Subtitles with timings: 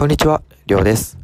[0.00, 1.18] こんにちは、りょうです。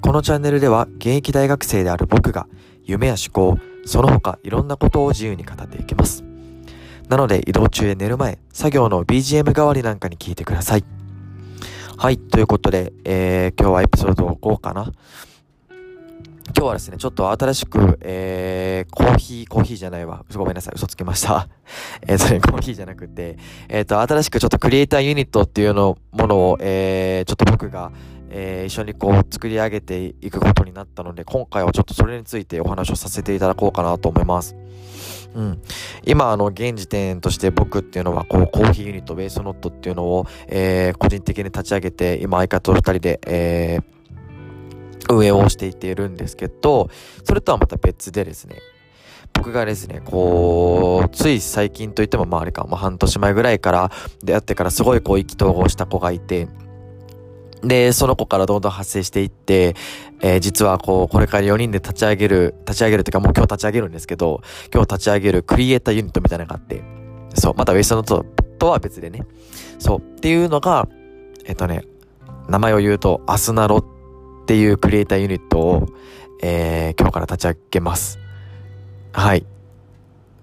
[0.00, 2.46] このチャンネルでは現役大学生である僕が
[2.82, 6.24] 夢や思考、その他いろんなことを自由に語っていきます。
[7.10, 10.84] なので移動中や寝る前、作業の BGM 代わりなんかに聞いてください。
[11.98, 14.90] はい、ということで、えー、今日はエピソードをこうかな。
[16.46, 20.24] 今日はですね、ちょっと新しく、えー、コーヒー、コーヒーじゃないわ。
[20.34, 21.48] ごめんなさい、嘘つきました。
[22.06, 23.38] えっとね、コーヒーじゃなくて、
[23.68, 27.92] えっ、ー、と、新しくちょっとクリエイターユニットっていうの、ものを、えー、ちょっと僕が、
[28.30, 34.56] えー、一緒にこう作り上げていくことになったので、今回はちょっとそれについてお話をさせていただこうかなと思います。
[35.34, 35.62] うん。
[36.04, 44.01] 今、あの、現時点として僕っていうのは、こう、コーヒーユニット、ベースノットっていうのを、えー、個人的に立ち上げて、今、相方と二人で、えー、
[45.08, 46.88] 運営をしていているんですけど、
[47.24, 48.58] それとはまた別でですね、
[49.32, 53.90] 僕がですね、こう、つい最近といってもまああれか、まあ半年前ぐらいから
[54.22, 56.48] 出会ってからすごいこう意気投合した子がいて、
[57.62, 59.74] で、その子からどんどん発生していって、
[60.20, 64.42] えー、実はこう、これから4人で立ち上げる、立ち上げるというかもう今日立ち上げるんですけど、
[64.72, 66.82] 今日立ち上げるクリエイターユニットみたいなのがあって、
[67.34, 68.24] そう、またウェイストノート
[68.58, 69.24] とは別でね。
[69.78, 70.88] そう、っていうのが、
[71.46, 71.84] えっとね、
[72.48, 73.84] 名前を言うと、アスナロっ
[74.52, 75.88] ていうクリエイターユニットを、
[76.42, 78.18] えー、今日から立ち上げます。
[79.10, 79.46] はい。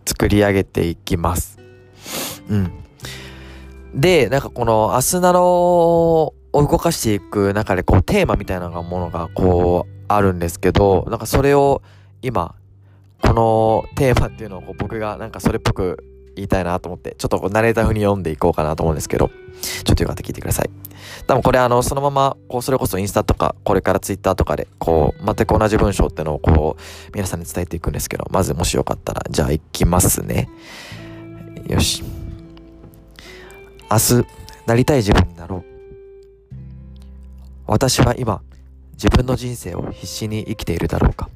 [0.04, 1.60] 作り上げていきます。
[2.50, 2.72] うん。
[3.94, 11.84] で、なんかこのアスナロを動かしていく中でこうテーマみたいなものがこうあるんですけど、なんかそれを
[12.24, 12.56] 今、
[13.22, 16.04] このテーマっていうのを僕がなんかそれっぽく
[16.40, 19.30] 言いたいなと思って、ちょっとこうナレーター風に読んでいこうかなと思うんですけど、
[19.84, 20.70] ちょっとよかったら聞いてください。
[21.28, 30.50] 多分これあの、そのまま、こう、それこそインスタとか、これからツイッターとかで、こう、全く同じ文章ってのをこう、皆さんに伝えていくんですけど、まずもしよかったら、じゃあ行きますね。
[31.68, 32.04] よし。
[33.92, 34.26] 明日、
[34.66, 35.64] なりたい自分になろう。
[37.68, 38.42] 私は今、
[38.94, 41.30] 自分の人生を必死に生きているだろうか。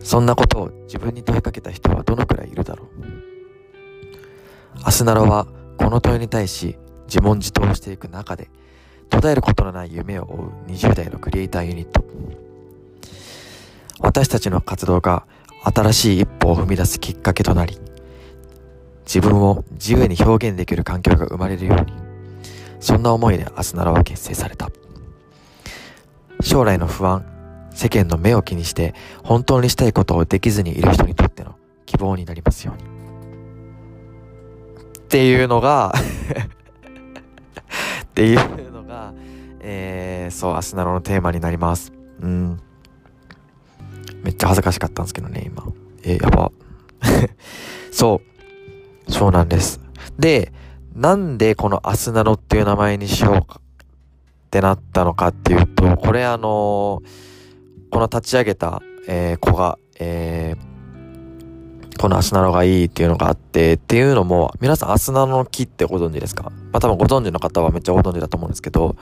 [0.00, 3.15] そんなことを自分に問いかけた人はどのくらいいるだろう。
[4.86, 5.48] 明日ならは、
[5.78, 8.48] この問いに対し、自問自答していく中で
[9.10, 12.04] 途絶えることのない夢を追う20代のクリエイターユニット。
[13.98, 15.26] 私たちの活動が
[15.64, 17.78] 新しい一歩を踏み出すきっかけとなり
[19.04, 21.92] 自分を自由に表現できる環境が生まれるように
[22.78, 24.70] そんな思いでアスナラは結成された。
[26.42, 27.24] 将来の不安
[27.72, 32.95] 世間の目を気にして本当にしたいことをできずにいる人にとっての希望になりますように。
[35.06, 35.94] っていうのが
[38.02, 39.14] っていうのが、
[39.60, 41.92] えー、そう、アスナロのテーマになります。
[42.20, 42.60] うん。
[44.24, 45.62] めっちゃ恥ずかしかったんですけどね、今。
[46.02, 46.50] えー、やば。
[47.92, 48.20] そ
[49.06, 49.12] う。
[49.12, 49.80] そうなんです。
[50.18, 50.52] で、
[50.92, 56.50] なんでこのアスナロっていう名前にしようかってなったのかっていうと、これあのー、
[57.92, 60.75] この立ち上げた、えー、子が、えー、
[61.98, 66.44] このアスナロがいいっていうのがあって、っていうのも、皆さんアスナロの木ってご存知ですか？
[66.72, 68.96] まあ多分ご存知の方はめっちゃご存知だと思うんですけど、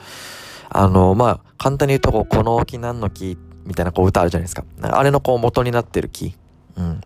[0.68, 4.64] あの、まあ簡単に言うとこう、この木何の木みたいなこう歌あるじゃないですか。
[4.82, 6.34] あれのこう元になってる木。
[6.76, 7.00] うん。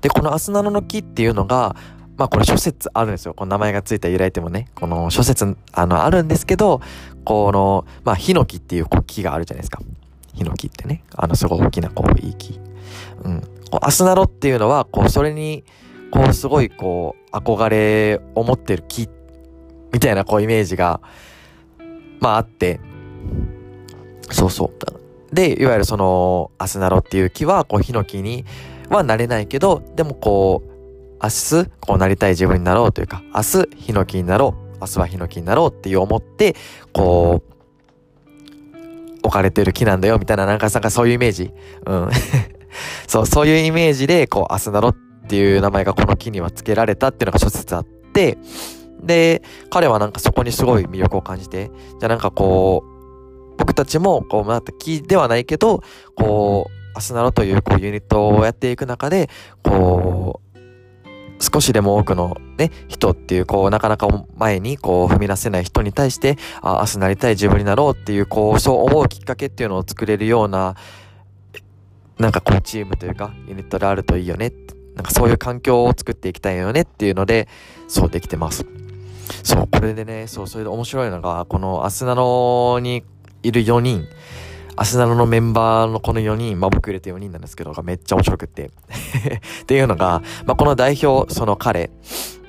[0.00, 1.76] で、このアスナロの木っていうのが、
[2.16, 3.34] まあこれ諸説あるんですよ。
[3.34, 4.68] この名前がついた由来ってもね。
[4.74, 6.80] この諸説、あの、あるんですけど、
[7.24, 9.80] この、まあヒノキっていう木があるじゃないですか。
[10.34, 11.02] ヒノキってね。
[11.14, 12.60] あの、すごい大きなこう、いい木。
[13.22, 13.40] うん。
[13.70, 15.64] こうアスナロっていうのは、こう、それに、
[16.10, 19.08] こう、すごい、こう、憧れを持ってる木、
[19.92, 21.00] みたいな、こう、イメージが、
[22.20, 22.80] まあ、あって、
[24.30, 25.34] そうそう。
[25.34, 28.44] で、いわゆるその、アスナロっていう木は、こう、ヒノキに
[28.88, 30.76] はなれないけど、でもこう、
[31.22, 36.54] 明日、こうなりたい自分になろうというか、明日、ヒノキになろう、明日はヒノキになろうっていう思って、
[36.92, 37.56] こう、
[39.22, 41.52] 置かれてる木なんだよ、みたいな、なんか、なんかそういうイメージ。
[41.86, 42.08] うん。
[43.06, 44.96] そう、そういうイメージで、こう、アスナロっ
[45.28, 48.38] ていう名前がこの木には付けられたっていうのが諸説あって、
[49.02, 51.70] で、彼はなんかそこにすごい魅力を感じて、
[52.00, 55.82] じゃあなんかこう、僕たちも、こう、また木ではないけど、
[56.14, 59.28] こう、アスナロというこうユニットをやっていく中で、
[59.62, 60.46] こう、
[61.38, 70.74] 少しでも多くのね、人っていう、こう、なかなか前にこう踏み出せない人に対して、あ、明日なりたい自分になろうっていう、こう、そう思うきっかけっていうのを作れるような、
[72.18, 74.52] なんかこうチームというかユニットであるといいよね。
[74.94, 77.48] なんかそういう環境を作っていきたいよねっていうので、
[77.86, 78.66] そうできてます。
[79.42, 83.04] そう、これでね、そう、それで面白いのが、このアスナロに
[83.42, 84.06] いる4人、
[84.76, 88.70] アスナロのメンバーのこの4人、まあ僕入れて4人なんですけど、がめっちゃ面白くって。
[89.62, 91.90] っていうのが、まあこの代表、その彼。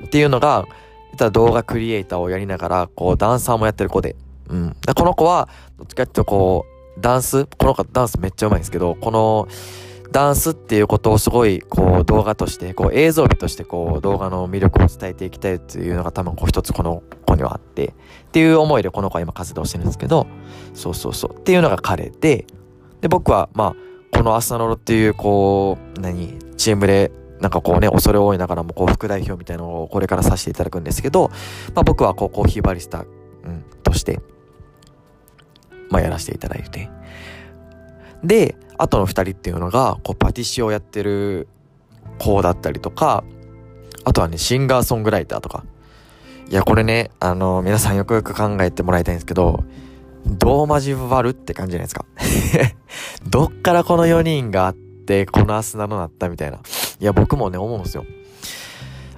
[0.05, 0.65] っていうのが、
[1.33, 4.15] 動画クリエイターをやりながら、こうダンサーもやってる子で、
[4.49, 4.75] うん。
[4.95, 9.47] この子は、どっちかっていうとこう、ダンス、この子ダンスめっちゃうまいんですけど、この、
[10.09, 20.25] ダンスっていうことをすごいこう動画としてこう映像美としてこう動画の魅力を伝えていきたいっていうのが多分こう一つこの子にはあってっていう思いでこの子は今活動してるんですけど
[20.73, 22.45] そうそうそうっていうのが彼で。
[23.01, 23.75] で僕はまあ
[24.17, 26.39] このアスナロっていうこう何？
[26.55, 27.11] チームで
[27.41, 31.29] なんかこうね、恐れ多いながらもこう副代表みたいなのをこれからさせていただくんですけど、
[31.75, 33.03] まあ僕はこうコーヒーバリスタ、う
[33.49, 34.21] ん、として、
[35.89, 36.89] まあやらせていただいて。
[38.23, 41.47] で、あとの二人っていうのが、こうパティシエをやってる
[42.19, 43.23] 子だったりとか、
[44.03, 45.63] あとはね、シンガーソングライターとか。
[46.49, 49.63] いや、これね、あの、皆さんよくよく考えてもらいたいんですけど、
[50.25, 52.05] どう交わるって感じじゃないですか。
[53.29, 56.57] どっからこの4人があって、このアスナロなったみたいな。
[56.57, 58.05] いや、僕もね、思うんですよ。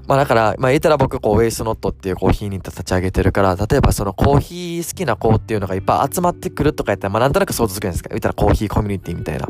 [0.10, 8.10] まあだから、まあ言ったら僕、こう、ウェイスノットっていうコーヒーに立ち上げてるから、例えばそのコーヒー好きな子っていうのがいっぱい集まってくるとかやったら、まあなんとなく想像つくじゃないですか。
[8.10, 9.48] 言ったらコーヒーコミュニティみたいな。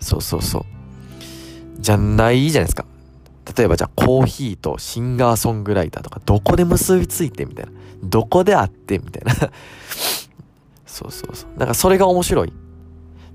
[0.00, 0.64] そうそうそう。
[1.78, 2.84] じゃないじゃないですか。
[3.56, 7.72] 例えばじゃあコーヒーとシンガーソングライターとか、どこで結びついてみたいな。
[8.02, 9.34] どこで会ってみたいな。
[10.84, 11.58] そうそうそう。
[11.60, 12.52] なんかそれが面白い。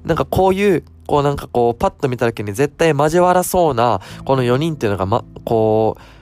[0.03, 6.16] なんかこういうこうなんかこう、パッと見た時に絶対交わらそうな、この4人っていうのがま、こう、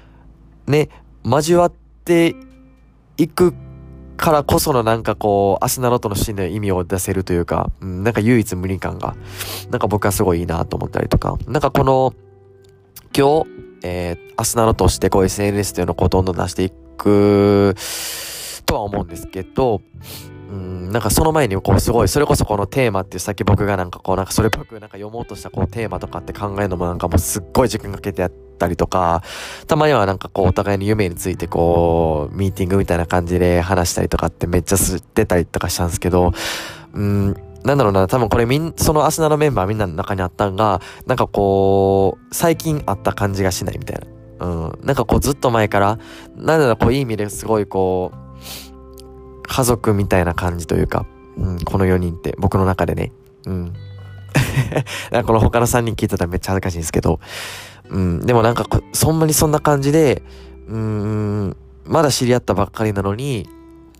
[0.67, 0.89] ね、
[1.23, 1.73] 交わっ
[2.03, 2.35] て
[3.17, 3.53] いく
[4.17, 9.15] からこそのなんかこう、アスナロトのシーンで意味を出せるというか、うん、なんか唯一無二感が、
[9.69, 12.13] なんか僕はすごいいいなと思ったりとか、なんかこの、
[13.15, 13.49] 今日、
[13.83, 17.75] えー、アスナロとしてこう SNS っていうのをこうどんどん出していく
[18.65, 19.81] とは思うんですけど、
[20.51, 29.23] うん、なんかその前にこうすごい、それこそこのテーマっていうさっき僕がなんかこうなんかそれっぽくなんか読もうとしたこうテーマとかって考えるのもなんかもうすっごい時間かけてやったりとか、
[29.67, 36.31] たまにはなんかこうお互いの夢についてこう、ミーティングみたいな感じで話したりとかってめっちゃ吸ってたりとかしたんですけど、
[36.93, 37.35] うん、
[37.65, 43.99] なんだろうな、多分これみん、そのアスナのメンバーみんなの中にあったんが、なんかこう、最近あった感じがしないみたい
[44.39, 44.47] な。
[44.47, 44.79] うん。
[44.83, 45.97] なんかこうずっと前から、
[46.35, 51.07] なんだろう、こういい意味ですごいこう、家族みたいな感じというか、
[51.37, 53.11] うん、この4人って僕の中でね、
[53.47, 53.73] うん。
[55.25, 57.19] この他の3人聞いてたらめっちゃ恥ずかしいんですけど、
[57.89, 60.23] うん、でもなんかそんなにそんな感じで、
[60.67, 61.55] うん、
[61.85, 63.47] まだ知り合ったばっかりなのに、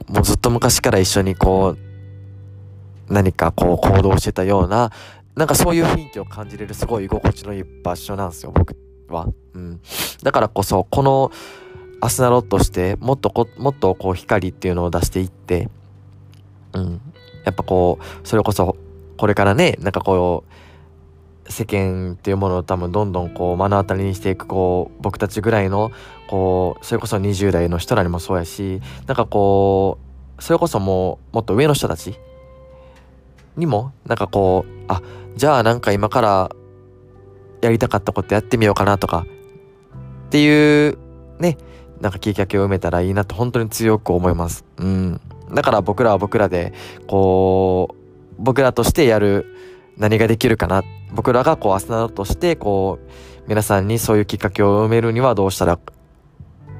[0.07, 4.91] もうずっと昔から一緒にこう、何かこう行動してたような、
[5.35, 8.75] なんかそういう雰囲気を感じれるすごい居心地のいい場所なんですよ、僕
[9.09, 9.27] は。
[9.53, 9.79] うん。
[10.23, 11.31] だからこそ、この、
[12.01, 15.69] アスナロとしてもっとこもっとこう光っていうのを出していって
[16.73, 17.01] うん
[17.43, 18.75] やっぱこうそれこそ
[19.17, 20.51] これからねなんかこう
[21.47, 25.91] 世間っていうものを多分どんどんこう目の当たりにしていくこう僕たちぐらいの
[26.27, 29.99] こうそれこそ20代の人らにもそうやしなんかこ
[30.39, 32.19] うそれこそもうもっと上の人たち
[33.55, 35.01] にもなんかこうあ
[35.35, 36.49] じゃあなんか今から
[37.61, 39.25] やりたかったことやってみようかなとか
[40.27, 40.97] っていう
[41.39, 41.57] ね
[42.01, 44.65] なんかきっかけを埋めたらいいなと本当に強く思います。
[44.77, 45.21] うん。
[45.53, 46.73] だから僕らは僕らで、
[47.07, 47.95] こう、
[48.37, 49.54] 僕らとしてやる
[49.97, 50.83] 何ができるかな。
[51.13, 53.09] 僕らがこう、アスナとして、こう、
[53.47, 55.79] 皆さんにそういうきっかけを埋めるにはどうしたら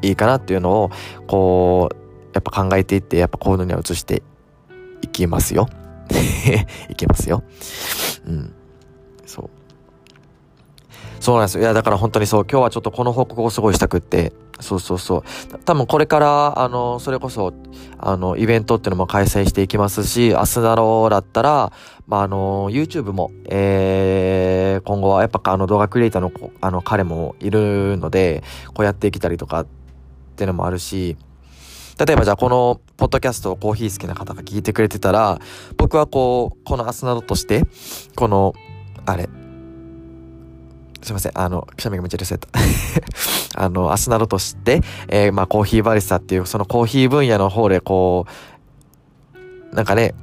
[0.01, 0.91] いいかなっていうのを、
[1.27, 1.95] こう、
[2.33, 4.23] やっぱ考えていって、やっぱ行動には移して
[5.01, 5.67] いきますよ。
[6.89, 7.43] いきますよ。
[8.27, 8.53] うん。
[9.25, 9.49] そう。
[11.19, 11.61] そうなんですよ。
[11.61, 15.59] いや、だから本当にそう、今日はちょっとこの報告をすごいしたくって、そうそうそう。
[15.65, 17.53] 多分これから、あの、それこそ、
[17.97, 21.73] あの、イベントっていうのも開催していきますし、明日だろうだったら、
[22.07, 26.31] まあ、あの、YouTube も、えー、今後はやっぱあの動画クリエイターの
[26.61, 28.43] あの彼もいるので、
[28.73, 29.67] こうやってきたりとかっ
[30.35, 31.17] ていうのもあるし、
[31.97, 35.39] 例えばじゃあこのポッドキャストをコーヒー好きな方が聞いてくれてたら、
[35.77, 37.63] 僕はこう、このアスナドとして、
[38.15, 38.53] この、
[39.05, 39.29] あれ、
[41.05, 41.31] すいません。
[41.35, 42.39] あの、くしゃみがめっちゃうるさい
[43.55, 48.25] あの、アスナロとして、えー、まあ、コーヒーバリスタっていう、そのコーヒー分野の方で、こ
[49.71, 50.15] う、なんかね、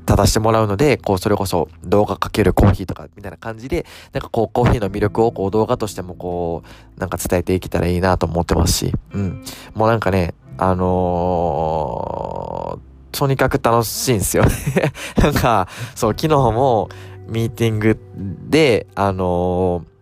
[0.00, 6.62] 立たしてもらうので、こう、それこそ動画かけるコーヒーとか、みたいな感じで、なんかこう、コーヒーの魅力を、こう、動画としても、こ
[6.96, 9.42] う、なんか伝えていけたらいいなと思ってますし、うん。
[9.74, 14.44] もうなんかね、あのー、とにかく楽しいんですよ
[15.16, 16.90] なんか、そう、昨日も、
[17.28, 17.98] ミーティング
[18.46, 19.97] で、あのー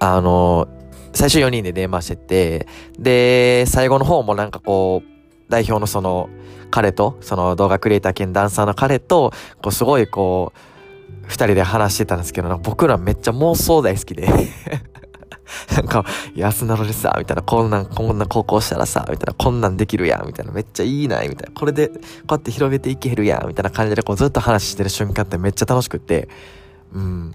[0.00, 0.66] あの、
[1.12, 2.66] 最初4人で電話してて、
[2.98, 5.08] で、最後の方もなんかこう、
[5.50, 6.28] 代表のその、
[6.70, 10.58] 彼と、その動画クリエイター兼ダンサーの彼と、こうすごいこう、
[11.26, 14.28] 二人で話してたんですけど、僕らめっちゃ妄想大好きで。
[15.76, 16.04] なんか、
[16.36, 21.98] 安なのでさ、みたいな、こんなん、こんな高校したらさ、みたいな、こんなんできるやん、みたいな、めっちゃいいな、みたいな、これで、こう
[22.32, 26.28] やって広げていけるやん、みたいな感じで、こうずっと話してる瞬間ってめっちゃ楽しくって、
[26.94, 27.34] うん。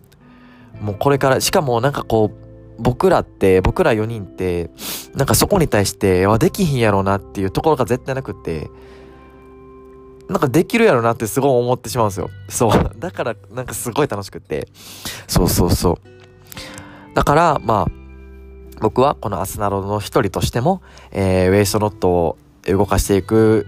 [0.81, 2.44] もうこれから、しかもなんかこう、
[2.77, 4.69] 僕らって、僕ら4人って、
[5.15, 8.69] なんかそこに対して、はできひんやろうなっていうところが絶対なくって、
[10.27, 12.29] なんかできるやろなってすごい思ってしまうんですよ。
[12.49, 12.71] そう。
[12.97, 14.67] だから、なんかすごい楽しくって。
[15.27, 17.13] そうそうそう。
[17.13, 17.91] だから、まあ、
[18.81, 23.67] 僕はこのアスナロの一人としても、えー、ウェイストノットを動かしていく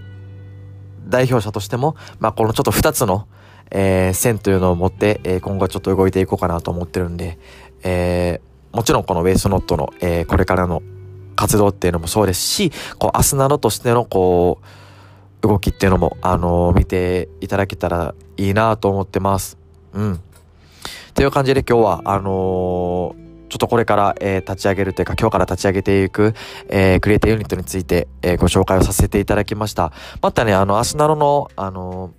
[1.08, 3.26] 代表者としても、まあ、このちょっと二つの、
[3.70, 7.38] えー、線というのを持って、えー、今後ちょっと動いていこうかなと思ってるんで、
[7.82, 10.82] えー、もちろんこのウェイストノットの、えー、これからの
[11.36, 14.60] 活動っていうのもそうですし、こう、アスナロとしての、こ
[15.42, 19.56] う、動きっていうのも、あのー、見ていただけたらいいなと思ってます。
[19.92, 20.20] うん。
[21.14, 26.34] という感じで今日は、あのーちょっとこれから、えー、立ち上げるというか、今日から立ち上げていく、
[26.68, 29.92] えー、クリエイティブユニットについて、え、ご紹介をさせていただきました。
[30.20, 32.12] またね、あの、アスナロの、あの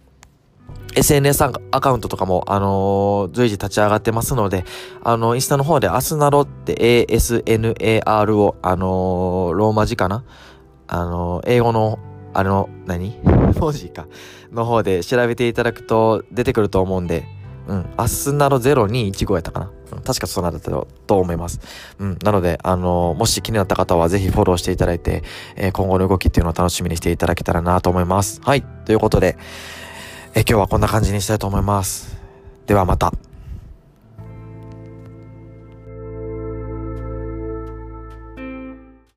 [0.96, 4.66] SNS アカウントとかも、あの随時立ち上がってますので、
[5.04, 10.24] あの、インスタの方でアスナロって ASNARO、あのローマ字かな？
[10.88, 12.00] あの英語の、
[12.34, 13.18] あの、何？
[13.60, 14.08] 文字か。
[14.52, 17.26] の方で調べていただくと出てくると思うんで、
[17.68, 19.72] うん、アスナロ0215やったかな？
[19.92, 20.88] うん、確かそうなったと
[21.20, 21.60] 思います。
[22.00, 25.24] うん、なので、あの、もし気になった方はぜひフォローしていただいて、
[25.56, 28.42] えー、今後の動きっていうのを楽しみにしていただけたらなと思います。
[28.44, 28.64] はい。
[28.86, 29.38] ということで、
[30.36, 32.18] え、今日はこんな感じにしたいと思います。
[32.68, 33.29] ではまた。